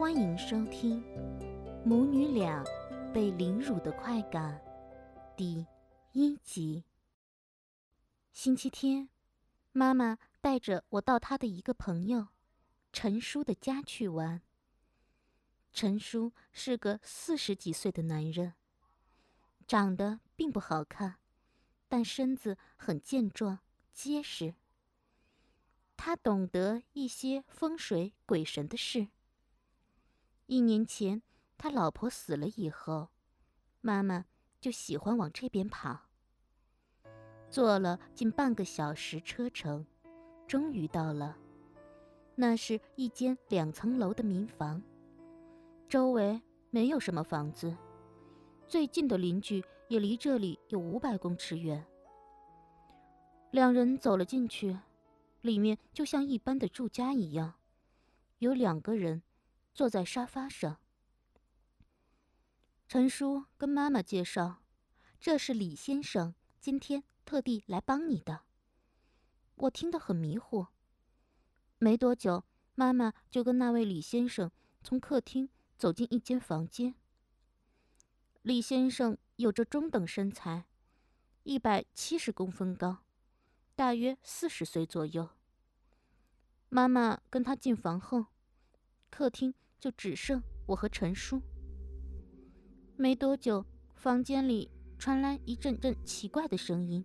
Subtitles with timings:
[0.00, 1.02] 欢迎收听
[1.84, 2.64] 《母女俩
[3.12, 4.58] 被凌辱的快感》
[5.36, 5.66] 第
[6.12, 6.84] 一集。
[8.32, 9.10] 星期天，
[9.72, 12.28] 妈妈带着我到她的一个朋友
[12.94, 14.40] 陈叔的家去玩。
[15.70, 18.54] 陈叔是个四十几岁的男人，
[19.66, 21.16] 长得并不好看，
[21.88, 23.58] 但身子很健壮
[23.92, 24.54] 结实。
[25.98, 29.08] 他懂得一些风水鬼神的事。
[30.50, 31.22] 一年前，
[31.56, 33.06] 他老婆死了以后，
[33.80, 34.24] 妈妈
[34.60, 35.96] 就喜欢往这边跑。
[37.48, 39.86] 坐了近半个小时车程，
[40.48, 41.38] 终于到了。
[42.34, 44.82] 那是一间两层楼的民房，
[45.88, 47.72] 周围没有什么房子，
[48.66, 51.86] 最近的邻居也离这里有五百公尺远。
[53.52, 54.76] 两人走了进去，
[55.42, 57.54] 里面就像一般的住家一样，
[58.40, 59.22] 有两个人。
[59.72, 60.78] 坐在沙发上，
[62.86, 64.62] 陈叔跟妈妈介绍
[65.18, 68.42] ：“这是李先生今天特地来帮你的。”
[69.56, 70.66] 我听得很迷糊。
[71.78, 72.44] 没多久，
[72.74, 74.50] 妈妈就跟那位李先生
[74.82, 76.94] 从客厅走进一间房间。
[78.42, 80.66] 李先生有着中等身材，
[81.44, 82.98] 一百七十公分高，
[83.74, 85.30] 大约四十岁左右。
[86.68, 88.26] 妈妈跟他进房后。
[89.10, 91.40] 客厅就只剩我和陈叔。
[92.96, 93.64] 没多久，
[93.94, 97.02] 房间里传来一阵阵奇怪的声音。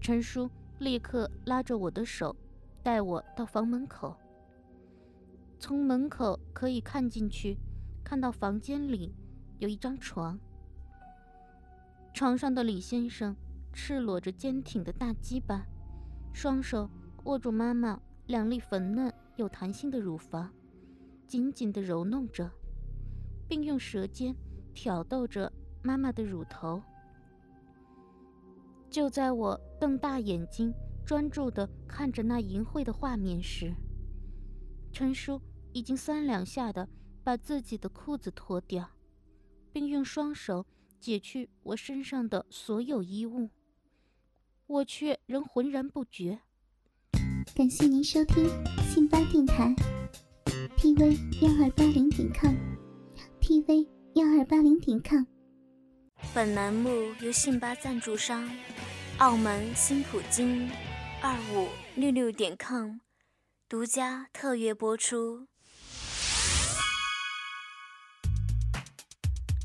[0.00, 2.34] 陈叔立刻拉着我的手，
[2.82, 4.16] 带我到房门口。
[5.60, 7.56] 从门口可以看进去，
[8.02, 9.14] 看到房间里
[9.60, 10.36] 有一张床。
[12.12, 13.36] 床上的李先生
[13.72, 15.64] 赤裸着坚挺的大鸡巴，
[16.32, 16.90] 双手
[17.24, 19.12] 握住妈妈两粒粉嫩。
[19.36, 20.52] 有弹性的乳房，
[21.32, 22.50] 紧紧地揉弄着，
[23.48, 24.36] 并用舌尖
[24.74, 25.50] 挑逗着
[25.82, 26.82] 妈妈的乳头。
[28.90, 30.74] 就在我瞪大眼睛，
[31.06, 33.72] 专注地看着那淫秽的画面时，
[34.92, 35.40] 陈叔
[35.72, 36.86] 已经三两下的
[37.24, 38.86] 把自己的裤子脱掉，
[39.72, 40.66] 并用双手
[41.00, 43.48] 解去我身上的所有衣物，
[44.66, 46.40] 我却仍浑然不觉。
[47.54, 48.44] 感谢您收听
[48.82, 49.74] 信巴电台
[50.82, 55.22] ，tv 幺二八零点 com，tv 幺二八零点 com。
[56.34, 58.50] 本栏目由信巴赞助商
[59.18, 60.68] 澳门新普京
[61.20, 62.96] 二五六六点 com
[63.68, 65.46] 独家特约播出。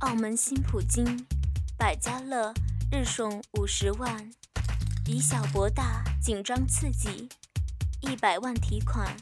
[0.00, 1.24] 澳门新普京
[1.78, 2.52] 百家乐
[2.90, 4.32] 日送五十万，
[5.06, 7.28] 以小博大，紧张刺激。
[8.00, 9.16] 一百万提款，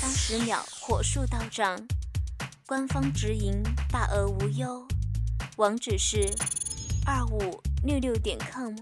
[0.00, 1.76] 三十秒火速到账，
[2.68, 3.60] 官方直营，
[3.90, 4.86] 大额无忧。
[5.56, 6.32] 网址是
[7.04, 8.76] 二五六六点 com，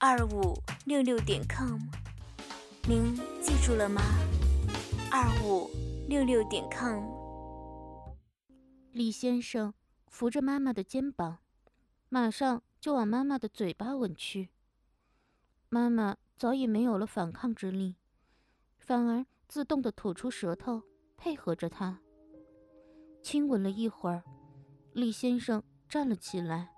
[0.00, 1.78] 二五六六点 com，
[2.88, 4.02] 您记住了吗？
[5.12, 5.70] 二五
[6.08, 7.04] 六六点 com。
[8.90, 9.72] 李先生
[10.08, 11.38] 扶着妈妈的肩膀，
[12.08, 14.48] 马上就往妈妈的嘴巴吻去。
[15.68, 17.94] 妈妈早已没有了反抗之力。
[18.80, 20.82] 反而自动的吐出舌头，
[21.16, 22.00] 配合着他
[23.22, 24.22] 亲吻了一会儿，
[24.92, 26.70] 李先生站了起来，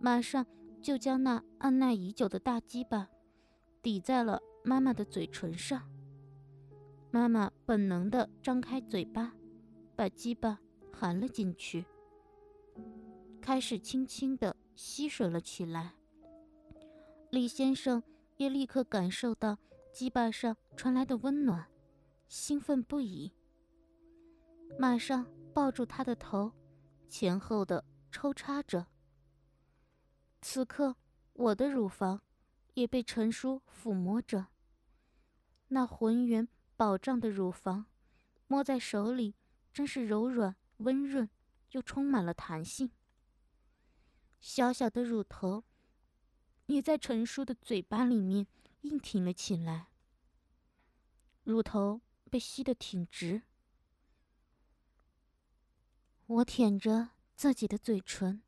[0.00, 0.44] 马上
[0.80, 3.08] 就将那按耐已久的大鸡巴
[3.82, 5.82] 抵在了妈妈的嘴唇上。
[7.10, 9.34] 妈妈本能的张开嘴巴，
[9.94, 10.58] 把鸡巴
[10.90, 11.84] 含了进去，
[13.40, 15.94] 开始轻轻的吸吮了起来。
[17.30, 18.02] 李先生
[18.36, 19.58] 也立刻感受到。
[19.92, 21.68] 鸡巴上传来的温暖，
[22.34, 23.30] 兴奋不已。
[24.78, 26.50] 马上抱住他的头，
[27.06, 28.86] 前后的抽插着。
[30.40, 30.96] 此刻，
[31.34, 32.22] 我的乳房
[32.72, 34.46] 也被陈叔抚摸着。
[35.68, 37.84] 那浑圆饱胀的乳房，
[38.46, 39.34] 摸在手里
[39.70, 41.28] 真是柔软温润，
[41.72, 42.90] 又充满了弹性。
[44.40, 45.64] 小小的乳头，
[46.64, 48.46] 也在陈叔的嘴巴里面。
[48.80, 49.88] 硬挺了起来，
[51.44, 52.00] 乳头
[52.32, 53.42] 被吸得挺直。
[56.24, 58.42] 我舔着自己的嘴唇，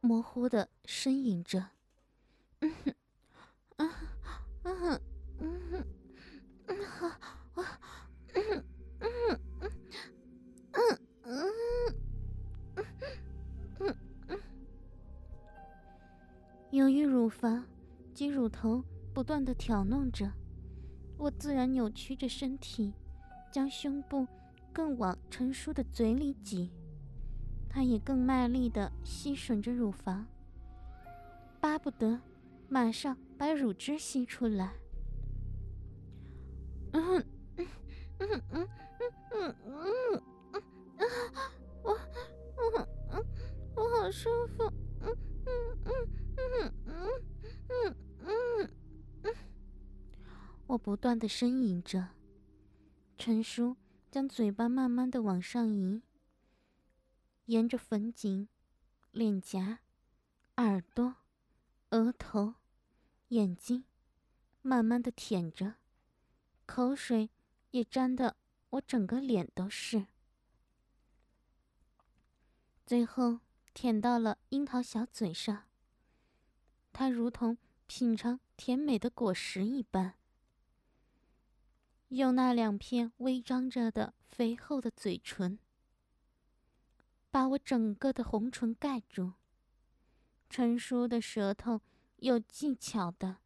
[0.00, 1.70] 模糊的呻吟着
[2.60, 2.94] ：“嗯哼，
[4.64, 5.00] 嗯哼，
[5.38, 5.82] 嗯哼，
[6.66, 8.66] 嗯哼，嗯哼，
[9.00, 9.40] 嗯哼，
[10.74, 11.32] 嗯嗯
[12.76, 12.84] 嗯
[13.78, 13.96] 嗯
[14.28, 14.38] 嗯。”
[16.70, 17.66] 由于乳房
[18.12, 18.84] 及乳头。
[19.14, 20.32] 不断的挑弄着，
[21.18, 22.94] 我自然扭曲着身体，
[23.52, 24.26] 将胸部
[24.72, 26.70] 更往陈叔的嘴里挤，
[27.68, 30.26] 他也更卖力地吸吮着乳房，
[31.60, 32.18] 巴不得
[32.68, 34.72] 马上把乳汁吸出来。
[36.92, 37.24] 嗯
[37.58, 37.66] 嗯
[38.18, 38.68] 嗯嗯
[39.30, 40.22] 嗯嗯
[40.52, 40.56] 嗯
[40.98, 41.52] 啊！
[41.82, 43.24] 我我嗯，
[43.74, 44.64] 我好舒服。
[45.00, 45.52] 嗯嗯
[45.84, 45.92] 嗯
[46.36, 47.10] 嗯嗯
[47.68, 48.70] 嗯嗯
[49.24, 49.34] 嗯，
[50.66, 52.08] 我不断的呻吟着。
[53.24, 53.76] 陈叔
[54.10, 56.02] 将嘴巴慢慢的往上移，
[57.44, 58.48] 沿着粉颈、
[59.12, 59.78] 脸颊、
[60.56, 61.14] 耳朵、
[61.90, 62.54] 额头、
[63.28, 63.84] 眼睛，
[64.60, 65.76] 慢慢的舔着，
[66.66, 67.30] 口水
[67.70, 68.34] 也沾的
[68.70, 70.08] 我整个脸都是。
[72.84, 73.38] 最后
[73.72, 75.68] 舔到了樱桃小嘴上，
[76.92, 80.14] 它如同品尝甜美的果实一般。
[82.12, 85.58] 用那两片微张着的肥厚的嘴唇，
[87.30, 89.32] 把我整个的红唇盖住。
[90.50, 91.80] 陈叔的舌头
[92.16, 93.38] 有技巧的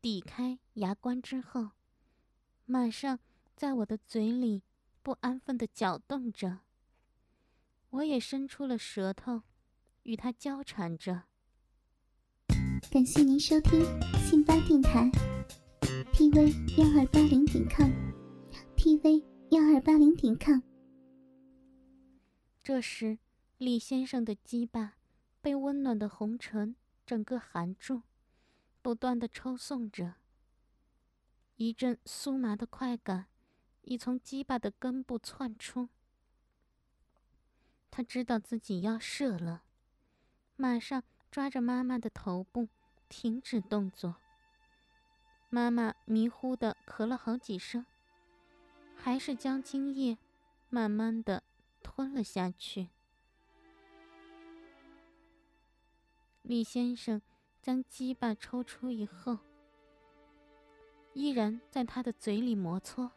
[0.00, 1.72] 抵开牙关之后，
[2.64, 3.18] 马上
[3.54, 4.62] 在我的嘴里
[5.02, 6.60] 不安分的搅动着。
[7.90, 9.42] 我也伸出了舌头，
[10.04, 11.24] 与他交缠着。
[12.90, 13.84] 感谢您收听
[14.26, 15.10] 信巴电台。
[16.18, 20.60] Tv 幺二八零点 com，tv 幺二八零点 com。
[22.60, 23.20] 这时，
[23.56, 24.96] 李先生的鸡巴
[25.40, 26.74] 被温暖的红尘
[27.06, 28.02] 整个含住，
[28.82, 30.14] 不断的抽送着。
[31.54, 33.26] 一阵酥麻的快感
[33.82, 35.88] 已从鸡巴的根部窜出。
[37.92, 39.62] 他知道自己要射了，
[40.56, 42.68] 马上抓着妈妈的头部，
[43.08, 44.16] 停止动作。
[45.50, 47.86] 妈妈迷糊的咳了好几声，
[48.94, 50.18] 还是将精液
[50.68, 51.42] 慢慢的
[51.82, 52.88] 吞了下去。
[56.42, 57.22] 李先生
[57.62, 59.38] 将鸡巴抽出以后，
[61.14, 63.10] 依然在他的嘴里摩搓，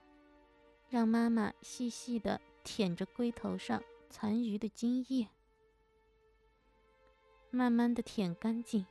[0.89, 5.27] 让妈妈细细的舔着龟头上残余的精液，
[7.49, 8.85] 慢慢的舔干净。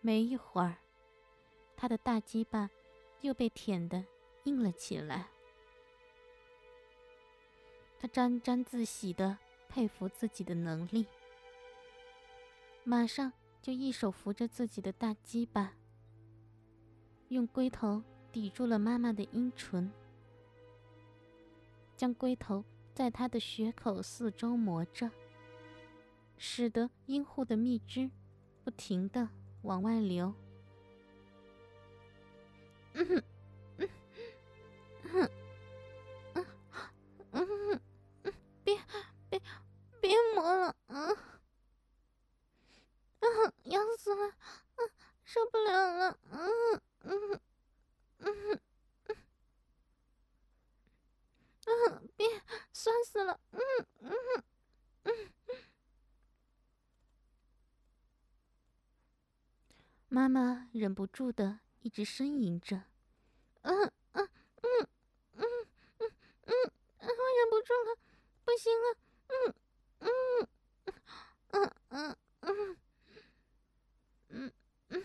[0.00, 0.83] 没一会儿。
[1.76, 2.70] 他的大鸡巴
[3.20, 4.04] 又被舔得
[4.44, 5.28] 硬了起来，
[7.98, 9.38] 他沾沾自喜的
[9.68, 11.06] 佩服自己的能力，
[12.84, 15.74] 马上就一手扶着自己的大鸡巴，
[17.28, 19.90] 用龟头抵住了妈妈的阴唇，
[21.96, 25.10] 将龟头在他的血口四周磨着，
[26.36, 28.10] 使得阴户的蜜汁
[28.62, 29.28] 不停的
[29.62, 30.34] 往外流。
[32.94, 33.22] 嗯嗯
[35.04, 35.28] 嗯
[36.34, 36.46] 嗯
[37.32, 37.80] 嗯
[38.22, 38.32] 嗯，
[38.64, 38.78] 别
[39.30, 39.40] 别
[40.00, 41.16] 别磨了，嗯
[43.20, 44.26] 嗯，痒死了，
[44.76, 44.90] 嗯，
[45.24, 47.40] 受不了了，嗯嗯
[48.18, 48.60] 嗯嗯
[51.66, 52.26] 嗯，别
[52.72, 53.60] 酸死了，嗯
[54.00, 54.44] 嗯嗯
[55.04, 55.14] 嗯，
[60.08, 61.60] 妈妈忍不住的。
[61.84, 62.82] 一直呻吟着，
[63.60, 64.28] 嗯嗯
[64.62, 64.88] 嗯
[65.34, 65.44] 嗯
[65.98, 66.10] 嗯
[66.46, 66.54] 嗯，
[66.98, 67.98] 我忍不住了，
[68.42, 68.96] 不行了，
[69.28, 69.54] 嗯
[69.98, 70.48] 嗯
[71.50, 72.76] 嗯嗯嗯
[74.30, 74.52] 嗯
[74.88, 75.04] 嗯。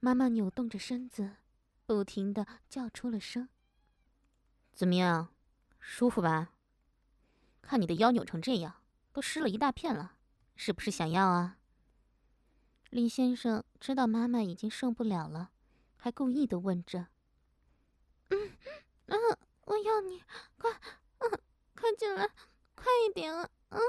[0.00, 1.36] 妈妈扭动着身子，
[1.84, 3.50] 不停的叫出了声
[4.72, 5.34] ：“怎么样，
[5.78, 6.54] 舒服吧？
[7.60, 10.16] 看你的腰扭成这样，都湿了一大片了，
[10.56, 11.58] 是不是想要啊？”
[12.92, 15.50] 李先生知道妈妈已经受不了了，
[15.96, 17.06] 还故意的问着
[18.28, 18.50] ：“嗯
[19.06, 19.18] 嗯，
[19.64, 20.20] 我要你，
[20.58, 20.70] 快，
[21.16, 21.40] 嗯，
[21.74, 22.28] 快进来，
[22.74, 23.80] 快一点啊，嗯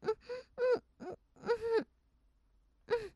[0.00, 0.16] 嗯
[0.56, 1.86] 嗯嗯嗯
[2.86, 3.12] 嗯。”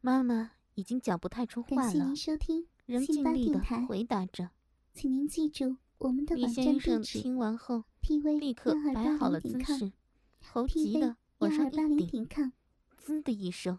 [0.00, 4.50] 妈妈已经讲不太出话了，感谢您收听仍尽力的回答着
[4.94, 7.82] ：“请您记住我们的网站地址。”李先生听完后，
[8.38, 9.90] 立刻摆好了姿势，
[10.40, 12.28] 猴急的往上一顶。
[13.06, 13.78] 滋的一声，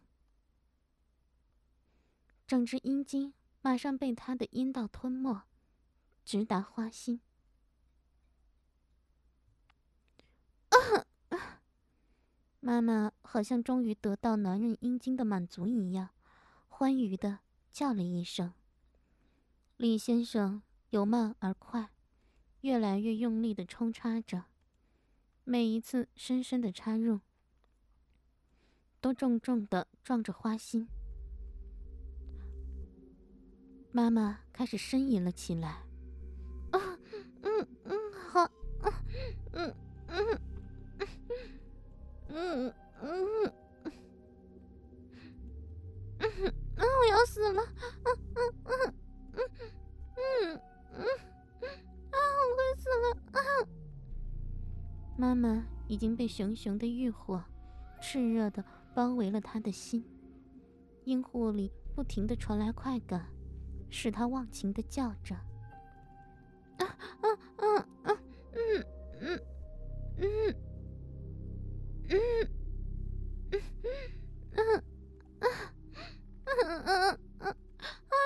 [2.47, 5.41] 整只阴茎马上被他的阴道吞没，
[6.23, 7.19] 直达花心。
[12.61, 16.11] 妈妈好像终于得到男人阴茎的满足一样，
[16.69, 17.39] 欢愉的
[17.73, 18.53] 叫了一声。
[19.75, 21.89] 李先生由慢而快，
[22.61, 24.45] 越来越用力的冲插着，
[25.43, 27.19] 每一次深深的插入。
[29.07, 30.85] 都重重的撞着花心，
[33.89, 35.69] 妈妈开始呻吟了起来。
[36.71, 36.99] 啊，
[37.41, 38.51] 嗯嗯，好，
[39.53, 39.73] 嗯
[40.09, 40.41] 嗯
[40.97, 41.07] 嗯
[42.27, 43.53] 嗯嗯
[46.19, 47.63] 嗯，啊，我要死了！
[48.03, 48.91] 嗯嗯嗯
[49.37, 50.59] 嗯
[50.91, 51.07] 嗯
[51.61, 51.69] 嗯，
[52.11, 53.05] 啊，我快死了！
[53.31, 53.39] 啊！
[55.15, 57.41] 妈妈已经被熊熊的欲火
[58.01, 58.61] 炽热的
[58.97, 60.03] 包围了他的心，
[61.03, 63.31] 阴户里不停的传来快感，
[63.91, 65.35] 使他忘情的叫着。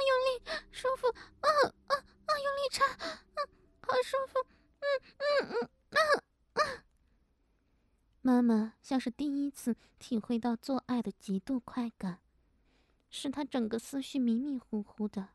[0.07, 1.07] 用力，舒服。
[1.41, 1.47] 啊
[1.87, 2.85] 啊啊，用力插。
[3.81, 4.39] 好舒服。
[4.79, 4.85] 嗯
[5.19, 6.63] 嗯嗯。
[8.21, 8.73] 妈妈。
[8.91, 12.19] 像是第一次体会到做爱的极度快感，
[13.10, 15.29] 使他整个思绪迷迷糊糊的。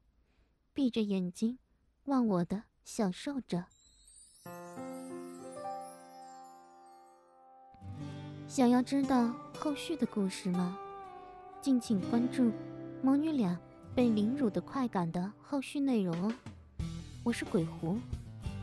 [0.75, 1.59] 闭着眼睛，
[2.05, 3.65] 忘我的享受着。
[8.47, 10.77] 想要知道后续的故事吗？
[11.63, 12.53] 敬请关注
[13.03, 13.59] 母女俩
[13.95, 16.35] 被凌辱的快感的后续内容哦。
[17.25, 17.99] 我是鬼狐，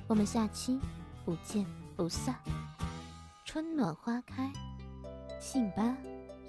[0.08, 0.80] 我们下期
[1.26, 2.40] 不见不散。
[3.44, 4.54] 春暖花开，
[5.44, 5.98] 信吧，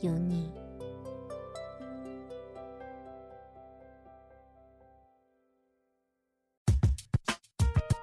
[0.01, 0.49] 有你。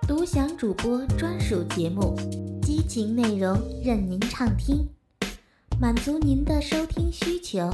[0.05, 2.13] 独享主播专属节目，
[2.61, 4.85] 激情内容任您畅听，
[5.79, 7.69] 满足您的收听需求，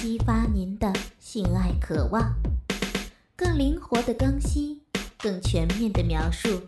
[0.00, 0.90] 激发您的
[1.20, 2.34] 性爱渴望，
[3.36, 4.80] 更灵活的更新，
[5.18, 6.62] 更全面的描述。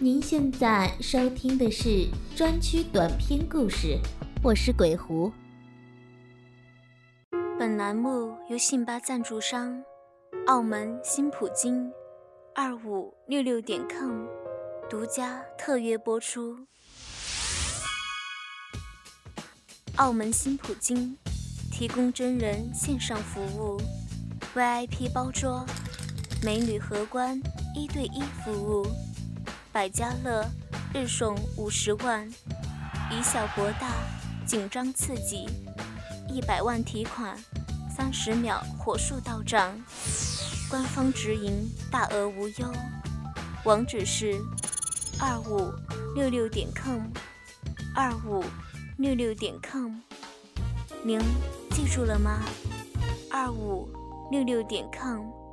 [0.00, 3.98] 您现在收听的是专区短篇故事，
[4.46, 5.32] 我是鬼狐。
[7.58, 9.82] 本栏目由信吧赞助商，
[10.46, 11.90] 澳门新普京。
[12.54, 14.24] 二五六六点 com
[14.88, 16.56] 独家特约播出。
[19.96, 21.18] 澳门新普京
[21.72, 23.80] 提供真人线上服务
[24.54, 25.66] ，VIP 包桌，
[26.44, 27.36] 美女荷官
[27.74, 28.86] 一对一服务，
[29.72, 30.46] 百家乐
[30.94, 32.28] 日送五十万，
[33.10, 33.90] 以小博大，
[34.46, 35.48] 紧张刺激，
[36.28, 37.36] 一百万提款，
[37.90, 39.76] 三十秒火速到账。
[40.70, 42.72] 官方直营，大额无忧，
[43.64, 44.40] 网址是
[45.20, 45.72] 二五
[46.14, 47.02] 六六点 com，
[47.94, 48.44] 二五
[48.98, 49.96] 六六点 com，
[51.02, 51.18] 您
[51.70, 52.40] 记住了吗？
[53.32, 53.88] 二五
[54.30, 55.45] 六六点 com。